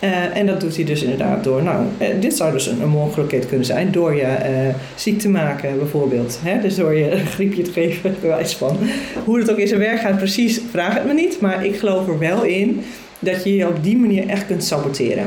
Uh, 0.00 0.36
en 0.36 0.46
dat 0.46 0.60
doet 0.60 0.76
hij 0.76 0.84
dus 0.84 1.02
inderdaad 1.02 1.44
door. 1.44 1.62
Nou, 1.62 1.84
uh, 1.98 2.08
dit 2.20 2.36
zou 2.36 2.52
dus 2.52 2.66
een, 2.66 2.88
mogelijkheid 2.88 3.46
kunnen 3.46 3.66
zijn 3.66 3.92
door 3.92 4.14
je 4.14 4.70
ziek 4.94 5.18
te 5.18 5.28
maken, 5.28 5.78
bijvoorbeeld. 5.78 6.38
Hè? 6.42 6.60
Dus 6.60 6.74
door 6.74 6.94
je 6.94 7.10
een 7.10 7.26
griepje 7.36 7.62
te 7.62 7.72
geven, 7.72 8.16
bewijs 8.20 8.54
van. 8.56 8.78
Hoe 9.24 9.38
het 9.38 9.50
ook 9.50 9.58
in 9.58 9.68
zijn 9.68 9.80
werk 9.80 10.00
gaat, 10.00 10.16
precies, 10.16 10.60
vraag 10.70 10.94
het 10.94 11.06
me 11.06 11.12
niet. 11.12 11.40
Maar 11.40 11.64
ik 11.64 11.78
geloof 11.78 12.08
er 12.08 12.18
wel 12.18 12.42
in 12.42 12.84
dat 13.18 13.44
je 13.44 13.56
je 13.56 13.68
op 13.68 13.84
die 13.84 13.96
manier 13.96 14.28
echt 14.28 14.46
kunt 14.46 14.64
saboteren. 14.64 15.26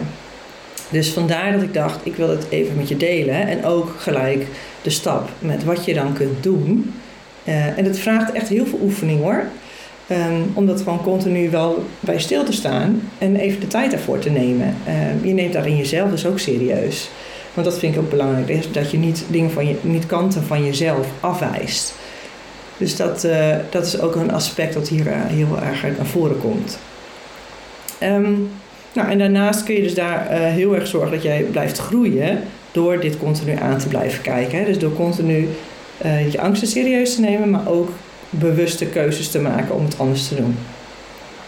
Dus 0.91 1.09
vandaar 1.09 1.51
dat 1.51 1.61
ik 1.61 1.73
dacht, 1.73 1.99
ik 2.03 2.15
wil 2.15 2.29
het 2.29 2.45
even 2.49 2.75
met 2.75 2.87
je 2.87 2.97
delen. 2.97 3.47
En 3.47 3.65
ook 3.65 3.95
gelijk 3.97 4.47
de 4.81 4.89
stap 4.89 5.29
met 5.39 5.63
wat 5.63 5.85
je 5.85 5.93
dan 5.93 6.13
kunt 6.13 6.43
doen. 6.43 6.93
en 7.75 7.85
het 7.85 7.99
vraagt 7.99 8.31
echt 8.31 8.47
heel 8.47 8.65
veel 8.65 8.79
oefening 8.81 9.21
hoor. 9.21 9.43
Um, 10.11 10.51
om 10.53 10.65
dat 10.65 10.81
gewoon 10.81 11.01
continu 11.01 11.49
wel 11.49 11.85
bij 11.99 12.19
stil 12.19 12.43
te 12.43 12.51
staan 12.51 13.09
en 13.17 13.35
even 13.35 13.59
de 13.59 13.67
tijd 13.67 13.91
daarvoor 13.91 14.19
te 14.19 14.29
nemen. 14.29 14.75
Um, 14.87 15.27
je 15.27 15.33
neemt 15.33 15.53
daarin 15.53 15.77
jezelf 15.77 16.09
dus 16.09 16.25
ook 16.25 16.39
serieus. 16.39 17.09
Want 17.53 17.67
dat 17.67 17.79
vind 17.79 17.95
ik 17.95 18.01
ook 18.01 18.09
belangrijk, 18.09 18.73
dat 18.73 18.91
je 18.91 18.97
niet, 18.97 19.25
dingen 19.27 19.51
van 19.51 19.67
je, 19.67 19.75
niet 19.81 20.05
kanten 20.05 20.43
van 20.43 20.65
jezelf 20.65 21.07
afwijst. 21.19 21.93
Dus 22.77 22.95
dat, 22.95 23.23
uh, 23.23 23.55
dat 23.69 23.85
is 23.85 23.99
ook 23.99 24.15
een 24.15 24.31
aspect 24.31 24.73
dat 24.73 24.87
hier 24.87 25.07
uh, 25.07 25.13
heel 25.13 25.59
erg 25.63 25.81
naar 25.81 26.05
voren 26.05 26.39
komt. 26.39 26.79
Um, 28.03 28.51
nou, 28.93 29.09
en 29.09 29.17
daarnaast 29.17 29.63
kun 29.63 29.75
je 29.75 29.81
dus 29.81 29.93
daar 29.93 30.27
uh, 30.31 30.37
heel 30.37 30.75
erg 30.75 30.87
zorgen 30.87 31.11
dat 31.11 31.23
jij 31.23 31.41
blijft 31.41 31.77
groeien 31.77 32.39
door 32.71 32.99
dit 32.99 33.17
continu 33.17 33.55
aan 33.61 33.77
te 33.77 33.87
blijven 33.87 34.21
kijken. 34.21 34.59
Hè? 34.59 34.65
Dus 34.65 34.79
door 34.79 34.93
continu 34.93 35.47
je 36.31 36.41
angsten 36.41 36.67
serieus 36.67 37.15
te 37.15 37.21
nemen, 37.21 37.49
maar 37.49 37.67
ook 37.67 37.89
bewuste 38.29 38.85
keuzes 38.85 39.31
te 39.31 39.39
maken 39.39 39.75
om 39.75 39.83
het 39.83 39.99
anders 39.99 40.27
te 40.27 40.35
doen. 40.35 40.55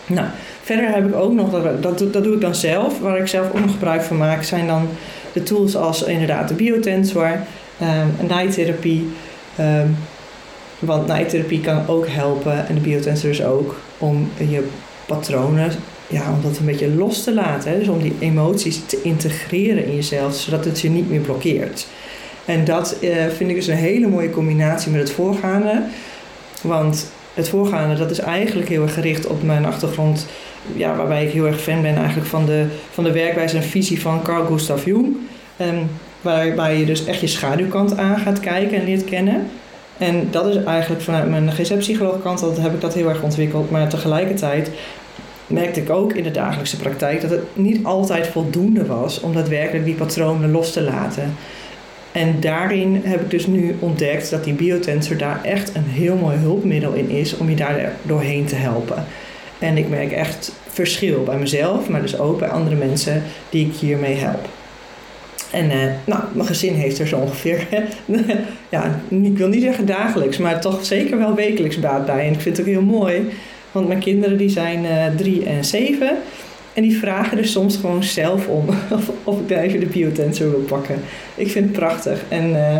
Nou, 0.05 0.27
verder 0.61 0.89
heb 0.89 1.07
ik 1.07 1.15
ook 1.15 1.33
nog, 1.33 1.51
dat, 1.51 1.83
dat, 1.83 2.13
dat 2.13 2.23
doe 2.23 2.33
ik 2.33 2.41
dan 2.41 2.55
zelf, 2.55 2.99
waar 2.99 3.17
ik 3.17 3.27
zelf 3.27 3.47
ook 3.47 3.59
nog 3.59 3.71
gebruik 3.71 4.01
van 4.01 4.17
maak, 4.17 4.43
zijn 4.43 4.67
dan 4.67 4.87
de 5.33 5.43
tools 5.43 5.75
als 5.75 6.03
inderdaad 6.03 6.47
de 6.47 6.53
biotensor, 6.53 7.39
um, 7.81 8.27
naaitherapie. 8.27 9.07
Um, 9.59 9.97
want 10.79 11.07
naaitherapie 11.07 11.61
kan 11.61 11.87
ook 11.87 12.07
helpen, 12.07 12.67
en 12.67 12.75
de 12.75 12.81
biotensor 12.81 13.29
dus 13.29 13.43
ook, 13.43 13.75
om 13.97 14.29
je 14.37 14.67
patronen, 15.05 15.71
ja, 16.13 16.31
om 16.31 16.41
dat 16.41 16.57
een 16.57 16.65
beetje 16.65 16.95
los 16.95 17.23
te 17.23 17.33
laten. 17.33 17.71
Hè? 17.71 17.79
Dus 17.79 17.87
om 17.87 18.01
die 18.01 18.15
emoties 18.19 18.85
te 18.85 19.01
integreren 19.03 19.85
in 19.85 19.95
jezelf, 19.95 20.35
zodat 20.35 20.65
het 20.65 20.79
je 20.79 20.89
niet 20.89 21.09
meer 21.09 21.19
blokkeert. 21.19 21.87
En 22.45 22.65
dat 22.65 22.97
uh, 23.01 23.25
vind 23.35 23.49
ik 23.49 23.55
dus 23.55 23.67
een 23.67 23.75
hele 23.75 24.07
mooie 24.07 24.29
combinatie 24.29 24.91
met 24.91 25.01
het 25.01 25.11
voorgaande. 25.11 25.83
Want 26.61 27.11
het 27.33 27.49
voorgaande, 27.49 27.95
dat 27.95 28.11
is 28.11 28.19
eigenlijk 28.19 28.69
heel 28.69 28.81
erg 28.81 28.93
gericht 28.93 29.27
op 29.27 29.43
mijn 29.43 29.65
achtergrond, 29.65 30.25
ja, 30.75 30.95
waarbij 30.95 31.25
ik 31.25 31.31
heel 31.31 31.45
erg 31.45 31.61
fan 31.61 31.81
ben 31.81 31.95
eigenlijk 31.95 32.27
van 32.27 32.45
de, 32.45 32.65
van 32.91 33.03
de 33.03 33.11
werkwijze 33.11 33.57
en 33.57 33.63
visie 33.63 34.01
van 34.01 34.21
Carl 34.21 34.45
Gustav 34.45 34.85
Jung. 34.85 35.15
Um, 35.61 35.89
waarbij 36.21 36.77
je 36.77 36.85
dus 36.85 37.05
echt 37.05 37.19
je 37.19 37.27
schaduwkant 37.27 37.97
aan 37.97 38.17
gaat 38.17 38.39
kijken 38.39 38.77
en 38.77 38.85
leert 38.85 39.05
kennen. 39.05 39.47
En 39.97 40.27
dat 40.31 40.45
is 40.45 40.63
eigenlijk 40.63 41.01
vanuit 41.01 41.29
mijn 41.29 41.51
GZ-psycholoogkant, 41.51 42.39
dat 42.39 42.57
heb 42.57 42.73
ik 42.73 42.81
dat 42.81 42.93
heel 42.93 43.09
erg 43.09 43.21
ontwikkeld. 43.21 43.71
Maar 43.71 43.89
tegelijkertijd 43.89 44.71
merkte 45.47 45.81
ik 45.81 45.89
ook 45.89 46.13
in 46.13 46.23
de 46.23 46.31
dagelijkse 46.31 46.77
praktijk 46.77 47.21
dat 47.21 47.29
het 47.29 47.43
niet 47.53 47.85
altijd 47.85 48.27
voldoende 48.27 48.85
was 48.85 49.19
om 49.19 49.33
daadwerkelijk 49.33 49.85
die 49.85 49.95
patronen 49.95 50.51
los 50.51 50.71
te 50.71 50.81
laten. 50.81 51.35
En 52.11 52.39
daarin 52.39 53.01
heb 53.03 53.21
ik 53.21 53.29
dus 53.29 53.47
nu 53.47 53.75
ontdekt 53.79 54.29
dat 54.29 54.43
die 54.43 54.53
biotensor 54.53 55.17
daar 55.17 55.43
echt 55.43 55.75
een 55.75 55.87
heel 55.87 56.15
mooi 56.15 56.37
hulpmiddel 56.37 56.93
in 56.93 57.09
is 57.09 57.37
om 57.37 57.49
je 57.49 57.55
daar 57.55 57.91
doorheen 58.01 58.45
te 58.45 58.55
helpen. 58.55 59.05
En 59.59 59.77
ik 59.77 59.89
merk 59.89 60.11
echt 60.11 60.51
verschil 60.67 61.23
bij 61.23 61.37
mezelf, 61.37 61.89
maar 61.89 62.01
dus 62.01 62.19
ook 62.19 62.39
bij 62.39 62.49
andere 62.49 62.75
mensen 62.75 63.23
die 63.49 63.65
ik 63.65 63.73
hiermee 63.73 64.15
help. 64.15 64.47
En 65.51 65.65
uh, 65.65 65.91
nou, 66.05 66.23
mijn 66.33 66.47
gezin 66.47 66.73
heeft 66.73 66.99
er 66.99 67.07
zo 67.07 67.17
ongeveer, 67.17 67.67
ja, 68.69 68.99
ik 69.09 69.37
wil 69.37 69.47
niet 69.47 69.61
zeggen 69.61 69.85
dagelijks, 69.85 70.37
maar 70.37 70.61
toch 70.61 70.85
zeker 70.85 71.17
wel 71.17 71.35
wekelijks 71.35 71.79
baat 71.79 72.05
bij. 72.05 72.25
En 72.25 72.33
ik 72.33 72.41
vind 72.41 72.57
het 72.57 72.65
ook 72.65 72.73
heel 72.73 72.81
mooi, 72.81 73.29
want 73.73 73.87
mijn 73.87 73.99
kinderen 73.99 74.37
die 74.37 74.49
zijn 74.49 74.83
uh, 74.83 75.05
drie 75.17 75.45
en 75.45 75.65
zeven. 75.65 76.17
En 76.73 76.81
die 76.81 76.97
vragen 76.97 77.37
er 77.37 77.47
soms 77.47 77.75
gewoon 77.75 78.03
zelf 78.03 78.47
om 78.47 78.65
of, 78.97 79.11
of 79.23 79.39
ik 79.39 79.49
daar 79.49 79.63
even 79.63 79.79
de 79.79 79.85
biotensor 79.85 80.49
wil 80.49 80.59
pakken. 80.59 80.95
Ik 81.35 81.51
vind 81.51 81.65
het 81.65 81.73
prachtig. 81.73 82.23
En 82.29 82.49
uh, 82.49 82.77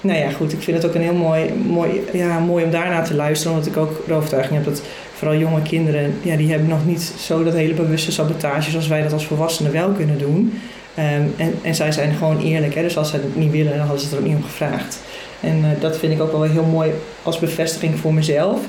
nou 0.00 0.18
ja, 0.18 0.30
goed, 0.30 0.52
ik 0.52 0.62
vind 0.62 0.76
het 0.76 0.86
ook 0.86 0.94
een 0.94 1.02
heel 1.02 1.14
mooi, 1.14 1.52
mooi, 1.66 2.00
ja, 2.12 2.38
mooi 2.38 2.64
om 2.64 2.70
daarna 2.70 3.02
te 3.02 3.14
luisteren. 3.14 3.52
Omdat 3.52 3.68
ik 3.68 3.76
ook 3.76 4.06
de 4.06 4.14
overtuiging 4.14 4.54
heb 4.54 4.64
dat 4.64 4.82
vooral 5.14 5.36
jonge 5.36 5.62
kinderen, 5.62 6.14
ja, 6.22 6.36
die 6.36 6.50
hebben 6.50 6.68
nog 6.68 6.86
niet 6.86 7.12
zo 7.18 7.44
dat 7.44 7.54
hele 7.54 7.74
bewuste 7.74 8.12
sabotage 8.12 8.70
zoals 8.70 8.88
wij 8.88 9.02
dat 9.02 9.12
als 9.12 9.26
volwassenen 9.26 9.72
wel 9.72 9.90
kunnen 9.90 10.18
doen. 10.18 10.60
Um, 10.98 11.34
en, 11.36 11.54
en 11.62 11.74
zij 11.74 11.92
zijn 11.92 12.14
gewoon 12.14 12.40
eerlijk, 12.40 12.74
hè? 12.74 12.82
dus 12.82 12.96
als 12.96 13.10
ze 13.10 13.16
het 13.16 13.36
niet 13.36 13.50
willen, 13.50 13.70
dan 13.70 13.80
hadden 13.80 13.98
ze 13.98 14.04
het 14.04 14.14
er 14.14 14.20
ook 14.20 14.26
niet 14.26 14.36
om 14.36 14.42
gevraagd. 14.42 15.00
En 15.40 15.58
uh, 15.58 15.66
dat 15.80 15.98
vind 15.98 16.12
ik 16.12 16.20
ook 16.20 16.32
wel 16.32 16.42
heel 16.42 16.64
mooi 16.64 16.90
als 17.22 17.38
bevestiging 17.38 17.98
voor 17.98 18.14
mezelf 18.14 18.60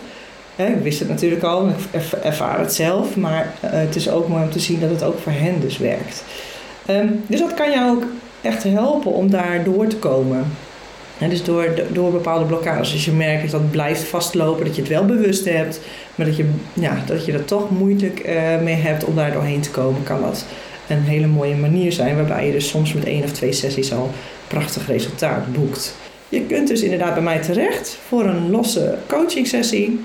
ik 0.65 0.83
wist 0.83 0.99
het 0.99 1.09
natuurlijk 1.09 1.43
al, 1.43 1.67
ik 1.67 2.11
ervaar 2.23 2.59
het 2.59 2.73
zelf, 2.73 3.15
maar 3.15 3.53
uh, 3.63 3.69
het 3.71 3.95
is 3.95 4.09
ook 4.09 4.27
mooi 4.27 4.43
om 4.43 4.49
te 4.49 4.59
zien 4.59 4.79
dat 4.79 4.89
het 4.89 5.03
ook 5.03 5.19
voor 5.19 5.31
hen 5.31 5.59
dus 5.59 5.77
werkt. 5.77 6.23
Um, 6.89 7.23
dus 7.27 7.39
dat 7.39 7.53
kan 7.53 7.71
jou 7.71 7.95
ook 7.95 8.03
echt 8.41 8.63
helpen 8.63 9.11
om 9.11 9.29
daar 9.29 9.63
door 9.63 9.87
te 9.87 9.97
komen. 9.97 10.45
En 11.17 11.29
dus 11.29 11.43
door, 11.43 11.69
door 11.91 12.11
bepaalde 12.11 12.45
blokkades. 12.45 12.91
Als 12.91 13.05
je 13.05 13.11
merkt 13.11 13.41
dat 13.41 13.61
dat 13.61 13.71
blijft 13.71 14.03
vastlopen, 14.03 14.65
dat 14.65 14.75
je 14.75 14.81
het 14.81 14.91
wel 14.91 15.05
bewust 15.05 15.45
hebt, 15.45 15.79
maar 16.15 16.25
dat 16.25 16.35
je, 16.35 16.49
ja, 16.73 16.97
dat 17.05 17.25
je 17.25 17.31
er 17.31 17.45
toch 17.45 17.69
moeite 17.69 18.11
uh, 18.25 18.61
mee 18.63 18.75
hebt 18.75 19.05
om 19.05 19.15
daar 19.15 19.31
doorheen 19.31 19.61
te 19.61 19.71
komen, 19.71 20.03
kan 20.03 20.21
dat 20.21 20.45
een 20.87 21.03
hele 21.03 21.27
mooie 21.27 21.55
manier 21.55 21.91
zijn. 21.91 22.15
Waarbij 22.15 22.45
je 22.45 22.51
dus 22.51 22.67
soms 22.67 22.93
met 22.93 23.05
één 23.05 23.23
of 23.23 23.31
twee 23.31 23.51
sessies 23.51 23.93
al 23.93 24.11
prachtig 24.47 24.87
resultaat 24.87 25.53
boekt. 25.53 25.95
Je 26.29 26.41
kunt 26.41 26.67
dus 26.67 26.81
inderdaad 26.81 27.13
bij 27.13 27.23
mij 27.23 27.41
terecht 27.41 27.97
voor 28.07 28.25
een 28.25 28.51
losse 28.51 28.97
coaching 29.07 29.47
sessie. 29.47 29.99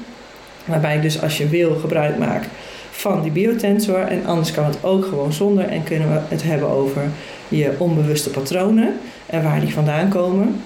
Waarbij 0.64 0.96
ik 0.96 1.02
dus 1.02 1.22
als 1.22 1.38
je 1.38 1.48
wil 1.48 1.74
gebruik 1.74 2.18
maak 2.18 2.44
van 2.90 3.22
die 3.22 3.30
biotensor. 3.30 4.00
En 4.00 4.26
anders 4.26 4.52
kan 4.52 4.64
het 4.64 4.84
ook 4.84 5.04
gewoon 5.04 5.32
zonder. 5.32 5.68
En 5.68 5.84
kunnen 5.84 6.08
we 6.12 6.20
het 6.28 6.42
hebben 6.42 6.68
over 6.68 7.02
je 7.48 7.72
onbewuste 7.78 8.30
patronen 8.30 8.94
en 9.26 9.42
waar 9.42 9.60
die 9.60 9.72
vandaan 9.72 10.08
komen. 10.08 10.62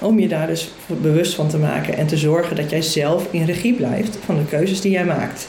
Om 0.00 0.18
je 0.18 0.28
daar 0.28 0.46
dus 0.46 0.70
bewust 0.86 1.34
van 1.34 1.48
te 1.48 1.58
maken 1.58 1.96
en 1.96 2.06
te 2.06 2.16
zorgen 2.16 2.56
dat 2.56 2.70
jij 2.70 2.82
zelf 2.82 3.26
in 3.30 3.44
regie 3.44 3.74
blijft 3.74 4.18
van 4.24 4.36
de 4.36 4.44
keuzes 4.44 4.80
die 4.80 4.92
jij 4.92 5.04
maakt. 5.04 5.48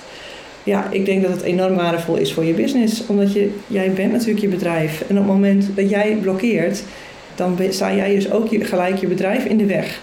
Ja, 0.63 0.87
ik 0.91 1.05
denk 1.05 1.21
dat 1.21 1.31
het 1.31 1.41
enorm 1.41 1.75
waardevol 1.75 2.15
is 2.15 2.33
voor 2.33 2.45
je 2.45 2.53
business. 2.53 3.05
Omdat 3.07 3.33
je, 3.33 3.49
jij 3.67 3.91
bent 3.91 4.11
natuurlijk 4.11 4.39
je 4.39 4.47
bedrijf. 4.47 5.01
En 5.01 5.17
op 5.17 5.23
het 5.23 5.33
moment 5.33 5.69
dat 5.75 5.89
jij 5.89 6.17
blokkeert, 6.21 6.83
dan 7.35 7.57
sta 7.69 7.93
jij 7.93 8.15
dus 8.15 8.31
ook 8.31 8.47
gelijk 8.49 8.97
je 8.97 9.07
bedrijf 9.07 9.45
in 9.45 9.57
de 9.57 9.65
weg. 9.65 9.99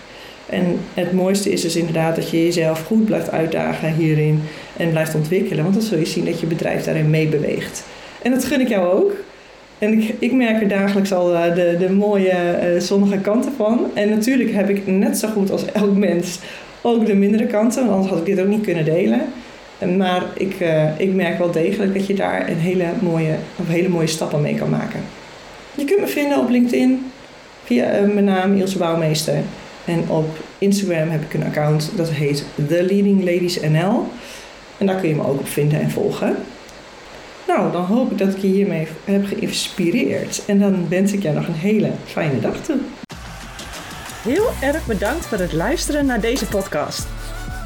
En 0.48 0.78
het 0.94 1.12
mooiste 1.12 1.52
is 1.52 1.60
dus 1.60 1.76
inderdaad 1.76 2.16
dat 2.16 2.30
je 2.30 2.44
jezelf 2.44 2.86
goed 2.86 3.04
blijft 3.04 3.30
uitdagen 3.30 3.94
hierin 3.94 4.42
en 4.76 4.90
blijft 4.90 5.14
ontwikkelen. 5.14 5.62
Want 5.62 5.74
dan 5.74 5.84
zul 5.84 5.98
je 5.98 6.06
zien 6.06 6.24
dat 6.24 6.40
je 6.40 6.46
bedrijf 6.46 6.84
daarin 6.84 7.10
meebeweegt. 7.10 7.84
En 8.22 8.30
dat 8.30 8.44
gun 8.44 8.60
ik 8.60 8.68
jou 8.68 8.92
ook. 8.92 9.12
En 9.78 9.92
ik, 9.92 10.14
ik 10.18 10.32
merk 10.32 10.62
er 10.62 10.68
dagelijks 10.68 11.12
al 11.12 11.34
eh, 11.34 11.54
de, 11.54 11.76
de 11.78 11.92
mooie 11.92 12.58
uh, 12.74 12.80
zonnige 12.80 13.18
kanten 13.18 13.52
van. 13.56 13.86
En 13.94 14.08
natuurlijk 14.08 14.52
heb 14.52 14.68
ik 14.68 14.86
net 14.86 15.18
zo 15.18 15.28
goed 15.28 15.50
als 15.50 15.64
elk 15.72 15.96
mens 15.96 16.38
ook 16.82 17.06
de 17.06 17.14
mindere 17.14 17.46
kanten, 17.46 17.80
want 17.80 17.94
anders 17.94 18.10
had 18.10 18.18
ik 18.18 18.36
dit 18.36 18.44
ook 18.44 18.50
niet 18.50 18.64
kunnen 18.64 18.84
delen. 18.84 19.20
Maar 19.96 20.22
ik, 20.34 20.60
uh, 20.60 21.00
ik 21.00 21.14
merk 21.14 21.38
wel 21.38 21.50
degelijk 21.50 21.94
dat 21.94 22.06
je 22.06 22.14
daar 22.14 22.48
een 22.48 22.58
hele 22.58 22.84
mooie, 23.00 23.34
of 23.56 23.68
hele 23.68 23.88
mooie 23.88 24.06
stappen 24.06 24.40
mee 24.40 24.54
kan 24.54 24.70
maken. 24.70 25.00
Je 25.74 25.84
kunt 25.84 26.00
me 26.00 26.06
vinden 26.06 26.38
op 26.38 26.48
LinkedIn 26.48 27.10
via 27.64 28.00
mijn 28.12 28.24
naam 28.24 28.56
Ilse 28.56 28.78
Bouwmeester. 28.78 29.34
En 29.84 30.08
op 30.08 30.36
Instagram 30.58 31.08
heb 31.08 31.22
ik 31.22 31.34
een 31.34 31.44
account 31.44 31.90
dat 31.96 32.10
heet 32.10 32.44
The 32.68 32.82
Leading 32.82 33.18
Ladies 33.18 33.60
NL. 33.60 34.08
En 34.78 34.86
daar 34.86 35.00
kun 35.00 35.08
je 35.08 35.14
me 35.14 35.26
ook 35.26 35.38
op 35.38 35.48
vinden 35.48 35.80
en 35.80 35.90
volgen. 35.90 36.36
Nou, 37.46 37.72
dan 37.72 37.84
hoop 37.84 38.10
ik 38.10 38.18
dat 38.18 38.28
ik 38.28 38.38
je 38.38 38.46
hiermee 38.46 38.86
heb 39.04 39.26
geïnspireerd. 39.26 40.42
En 40.46 40.58
dan 40.58 40.88
wens 40.88 41.12
ik 41.12 41.22
jou 41.22 41.34
nog 41.34 41.46
een 41.46 41.54
hele 41.54 41.90
fijne 42.04 42.40
dag 42.40 42.56
toe. 42.56 42.76
Heel 44.22 44.50
erg 44.60 44.86
bedankt 44.86 45.26
voor 45.26 45.38
het 45.38 45.52
luisteren 45.52 46.06
naar 46.06 46.20
deze 46.20 46.46
podcast. 46.46 47.06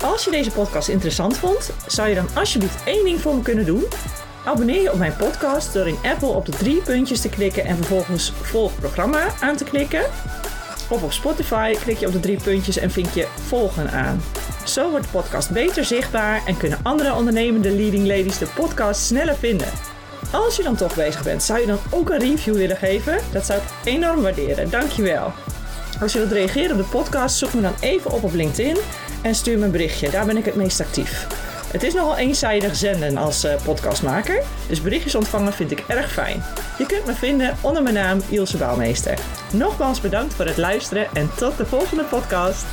Als 0.02 0.24
je 0.24 0.30
deze 0.30 0.50
podcast 0.50 0.88
interessant 0.88 1.36
vond, 1.36 1.70
zou 1.86 2.08
je 2.08 2.14
dan 2.14 2.28
alsjeblieft 2.34 2.84
één 2.84 3.04
ding 3.04 3.20
voor 3.20 3.34
me 3.34 3.42
kunnen 3.42 3.66
doen? 3.66 3.84
Abonneer 4.44 4.82
je 4.82 4.92
op 4.92 4.98
mijn 4.98 5.16
podcast 5.16 5.72
door 5.72 5.88
in 5.88 5.98
Apple 6.02 6.28
op 6.28 6.46
de 6.46 6.52
drie 6.52 6.82
puntjes 6.82 7.20
te 7.20 7.28
klikken 7.28 7.64
en 7.64 7.76
vervolgens 7.76 8.32
volg 8.32 8.78
programma 8.78 9.26
aan 9.40 9.56
te 9.56 9.64
klikken. 9.64 10.02
Of 10.88 11.02
op 11.02 11.12
Spotify 11.12 11.74
klik 11.74 11.98
je 11.98 12.06
op 12.06 12.12
de 12.12 12.20
drie 12.20 12.42
puntjes 12.42 12.78
en 12.78 12.90
vind 12.90 13.14
je 13.14 13.28
volgen 13.46 13.90
aan. 13.90 14.22
Zo 14.64 14.90
wordt 14.90 15.04
de 15.04 15.10
podcast 15.10 15.50
beter 15.50 15.84
zichtbaar 15.84 16.42
en 16.46 16.56
kunnen 16.56 16.78
andere 16.82 17.14
ondernemende 17.14 17.70
leading 17.70 18.06
ladies 18.06 18.38
de 18.38 18.48
podcast 18.54 19.00
sneller 19.00 19.36
vinden. 19.36 19.68
Als 20.32 20.56
je 20.56 20.62
dan 20.62 20.76
toch 20.76 20.94
bezig 20.94 21.22
bent, 21.22 21.42
zou 21.42 21.60
je 21.60 21.66
dan 21.66 21.78
ook 21.90 22.10
een 22.10 22.18
review 22.18 22.54
willen 22.54 22.76
geven? 22.76 23.18
Dat 23.32 23.46
zou 23.46 23.58
ik 23.58 23.94
enorm 23.94 24.22
waarderen. 24.22 24.70
Dankjewel. 24.70 25.32
Als 26.00 26.12
je 26.12 26.18
wilt 26.18 26.32
reageren 26.32 26.70
op 26.70 26.78
de 26.78 26.88
podcast, 26.98 27.36
zoek 27.36 27.54
me 27.54 27.60
dan 27.60 27.74
even 27.80 28.10
op 28.10 28.22
op 28.22 28.32
LinkedIn 28.32 28.76
en 29.22 29.34
stuur 29.34 29.58
me 29.58 29.64
een 29.64 29.70
berichtje. 29.70 30.10
Daar 30.10 30.26
ben 30.26 30.36
ik 30.36 30.44
het 30.44 30.54
meest 30.54 30.80
actief. 30.80 31.26
Het 31.72 31.82
is 31.82 31.94
nogal 31.94 32.16
eenzijdig 32.16 32.76
zenden 32.76 33.16
als 33.16 33.44
uh, 33.44 33.54
podcastmaker, 33.64 34.42
dus 34.68 34.82
berichtjes 34.82 35.14
ontvangen 35.14 35.52
vind 35.52 35.70
ik 35.70 35.84
erg 35.88 36.12
fijn. 36.12 36.42
Je 36.78 36.86
kunt 36.86 37.06
me 37.06 37.14
vinden 37.14 37.56
onder 37.60 37.82
mijn 37.82 37.94
naam 37.94 38.20
Ilse 38.28 38.56
Bouwmeester. 38.56 39.18
Nogmaals 39.52 40.00
bedankt 40.00 40.34
voor 40.34 40.44
het 40.44 40.56
luisteren 40.56 41.06
en 41.12 41.30
tot 41.36 41.56
de 41.56 41.66
volgende 41.66 42.04
podcast. 42.04 42.64